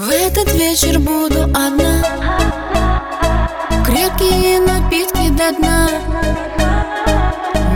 [0.00, 2.02] В этот вечер буду одна.
[3.84, 5.90] Крепкие напитки до дна.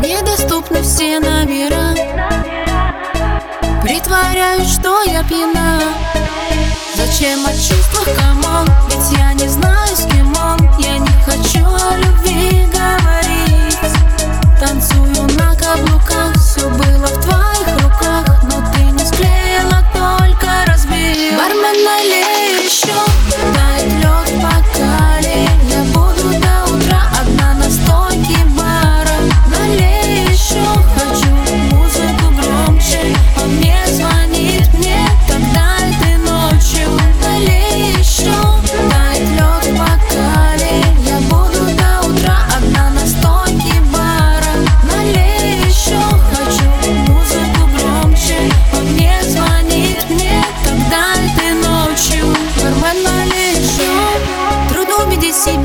[0.03, 1.95] Недоступны все номера.
[3.83, 5.83] Притворяюсь, что я пьяна.
[6.97, 8.94] Зачем о чувствах, come on?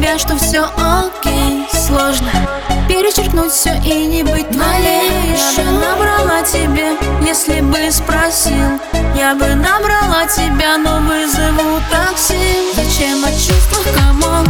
[0.09, 1.67] тебя, что все окей.
[1.71, 2.29] Сложно
[2.87, 8.79] перечеркнуть все и не быть твоей малейшим Набрала тебе, если бы спросил.
[9.15, 12.73] Я бы набрала тебя, но вызову такси.
[12.75, 14.45] Зачем о чувствах, come on?